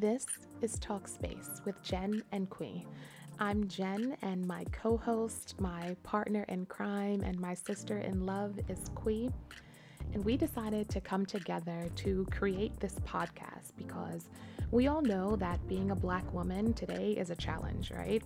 This 0.00 0.26
is 0.60 0.78
Talkspace 0.78 1.64
with 1.64 1.82
Jen 1.82 2.22
and 2.30 2.50
Qui. 2.50 2.86
I'm 3.38 3.66
Jen, 3.66 4.14
and 4.20 4.46
my 4.46 4.64
co 4.70 4.98
host, 4.98 5.58
my 5.58 5.96
partner 6.02 6.44
in 6.50 6.66
crime, 6.66 7.22
and 7.22 7.40
my 7.40 7.54
sister 7.54 7.96
in 7.96 8.26
love 8.26 8.60
is 8.68 8.90
Qui. 8.94 9.30
And 10.12 10.22
we 10.22 10.36
decided 10.36 10.90
to 10.90 11.00
come 11.00 11.24
together 11.24 11.88
to 11.94 12.26
create 12.30 12.78
this 12.78 12.96
podcast 13.06 13.72
because 13.78 14.28
we 14.70 14.86
all 14.86 15.00
know 15.00 15.34
that 15.36 15.66
being 15.66 15.90
a 15.90 15.96
Black 15.96 16.30
woman 16.30 16.74
today 16.74 17.12
is 17.12 17.30
a 17.30 17.36
challenge, 17.36 17.90
right? 17.90 18.22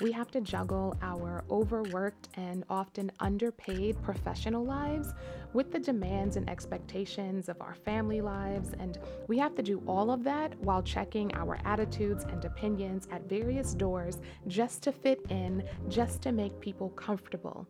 We 0.00 0.12
have 0.12 0.30
to 0.32 0.40
juggle 0.40 0.96
our 1.02 1.44
overworked 1.50 2.28
and 2.34 2.64
often 2.68 3.12
underpaid 3.20 4.00
professional 4.02 4.64
lives 4.64 5.12
with 5.52 5.70
the 5.70 5.78
demands 5.78 6.36
and 6.36 6.48
expectations 6.48 7.48
of 7.48 7.60
our 7.60 7.74
family 7.74 8.20
lives, 8.20 8.70
and 8.78 8.98
we 9.28 9.38
have 9.38 9.54
to 9.56 9.62
do 9.62 9.82
all 9.86 10.10
of 10.10 10.24
that 10.24 10.58
while 10.60 10.82
checking 10.82 11.34
our 11.34 11.58
attitudes 11.64 12.24
and 12.24 12.44
opinions 12.44 13.06
at 13.10 13.28
various 13.28 13.74
doors 13.74 14.20
just 14.48 14.82
to 14.82 14.92
fit 14.92 15.20
in, 15.28 15.62
just 15.88 16.22
to 16.22 16.32
make 16.32 16.58
people 16.60 16.88
comfortable. 16.90 17.66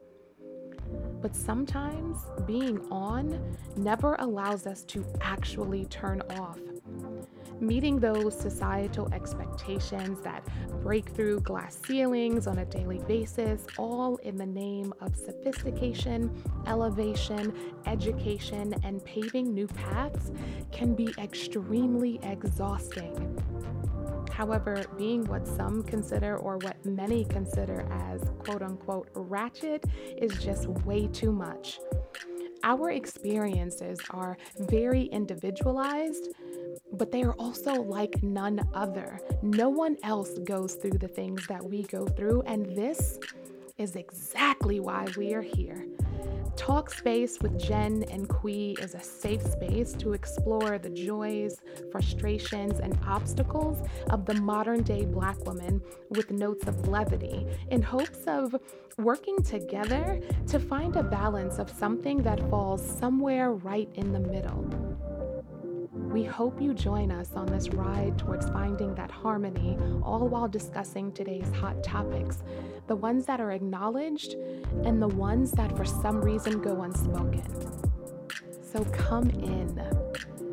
But 1.21 1.35
sometimes 1.35 2.19
being 2.47 2.81
on 2.91 3.57
never 3.77 4.17
allows 4.19 4.67
us 4.67 4.85
to 4.85 5.05
actually 5.21 5.87
turn 5.87 6.23
off. 6.39 6.59
Meeting 7.63 8.01
those 8.01 8.37
societal 8.37 9.09
expectations 9.15 10.21
that 10.23 10.45
break 10.83 11.09
through 11.11 11.39
glass 11.43 11.79
ceilings 11.87 12.49
on 12.49 12.59
a 12.59 12.65
daily 12.65 12.99
basis, 13.07 13.65
all 13.79 14.17
in 14.25 14.37
the 14.37 14.45
name 14.45 14.93
of 15.01 15.15
sophistication, 15.15 16.43
elevation, 16.67 17.55
education, 17.87 18.75
and 18.83 19.05
paving 19.05 19.55
new 19.55 19.69
paths, 19.69 20.33
can 20.73 20.93
be 20.93 21.15
extremely 21.19 22.19
exhausting. 22.25 23.39
However, 24.33 24.83
being 24.99 25.23
what 25.27 25.47
some 25.47 25.85
consider 25.85 26.37
or 26.39 26.59
what 26.59 26.85
many 26.85 27.25
consider 27.27 27.87
as 27.93 28.23
quote 28.41 28.63
unquote 28.63 29.09
ratchet 29.15 29.85
is 30.17 30.37
just 30.43 30.67
way 30.67 31.07
too 31.07 31.31
much. 31.31 31.79
Our 32.65 32.91
experiences 32.91 33.99
are 34.11 34.37
very 34.59 35.03
individualized, 35.05 36.29
but 36.93 37.11
they 37.11 37.23
are 37.23 37.35
also 37.35 37.75
like 37.75 38.23
none 38.23 38.61
other. 38.75 39.21
No 39.43 39.69
one 39.69 39.97
else 40.03 40.39
goes 40.45 40.75
through 40.75 40.99
the 40.99 41.09
things 41.09 41.47
that 41.47 41.65
we 41.65 41.83
go 41.85 42.07
through, 42.07 42.43
and 42.43 42.67
this 42.77 43.19
is 43.79 43.97
exactly 43.97 44.81
why 44.81 45.07
we 45.17 45.35
are 45.35 45.43
here. 45.43 45.87
Talkspace 46.57 47.43
with 47.43 47.59
Jen 47.59 48.05
and 48.11 48.29
Qui 48.29 48.77
is 48.81 48.95
a 48.95 49.03
safe 49.03 49.43
space 49.43 49.95
to 49.95 50.13
explore 50.13 50.79
the 50.79 50.91
joys, 50.91 51.61
frustrations, 51.91 52.79
and 52.79 52.99
obstacles 53.07 53.87
of 54.11 54.27
the 54.27 54.35
modern 54.35 54.83
day 54.83 55.05
Black 55.05 55.43
woman 55.47 55.81
with 56.11 56.31
notes 56.31 56.67
of 56.69 56.89
levity 56.89 57.47
in 57.71 57.83
hopes 57.83 58.25
of 58.27 58.55
working 58.99 59.43
together 59.43 60.21
to 60.47 60.61
find 60.61 60.95
a 60.97 61.03
balance 61.03 61.59
of 61.59 61.71
something 61.71 62.23
that 62.23 62.39
falls 62.51 62.87
somewhere 62.99 63.53
right 63.53 63.89
in 63.95 64.13
the 64.13 64.21
middle. 64.21 64.93
We 66.13 66.25
hope 66.25 66.61
you 66.61 66.75
join 66.75 67.11
us 67.11 67.31
on 67.35 67.47
this 67.47 67.71
ride 67.71 68.19
towards 68.19 68.51
finding 68.51 68.95
that 68.97 69.11
harmony, 69.11 69.79
all 70.03 70.29
while 70.29 70.47
discussing 70.47 71.11
today's 71.13 71.51
hot 71.55 71.83
topics 71.83 72.43
the 72.87 72.97
ones 72.97 73.25
that 73.25 73.41
are 73.41 73.53
acknowledged 73.53 74.35
and 74.85 75.01
the 75.01 75.09
ones 75.09 75.53
that 75.53 75.75
for 75.75 75.87
some 75.87 76.21
reason 76.21 76.61
go 76.61 76.83
unspoken. 76.83 77.43
So 78.63 78.85
come 78.93 79.31
in. 79.31 79.81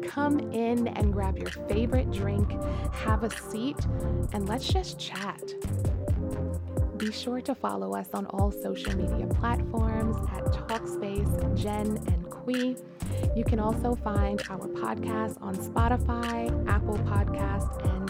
Come 0.07 0.39
in 0.53 0.87
and 0.87 1.11
grab 1.11 1.37
your 1.37 1.49
favorite 1.67 2.09
drink, 2.11 2.51
have 2.93 3.25
a 3.25 3.29
seat, 3.29 3.85
and 4.31 4.47
let's 4.47 4.67
just 4.67 4.97
chat. 4.97 5.43
Be 6.99 7.13
sure 7.13 7.39
to 7.39 7.55
follow 7.55 7.95
us 7.95 8.09
on 8.13 8.25
all 8.25 8.51
social 8.51 8.93
media 8.93 9.25
platforms 9.27 10.17
at 10.33 10.43
Talkspace, 10.67 11.55
Jen 11.57 11.97
and 12.07 12.29
Qui. 12.29 12.75
You 13.37 13.45
can 13.45 13.57
also 13.57 13.95
find 13.95 14.41
our 14.49 14.67
podcast 14.67 15.41
on 15.41 15.55
Spotify, 15.55 16.51
Apple 16.67 16.97
Podcast, 16.97 17.71
and 17.85 18.09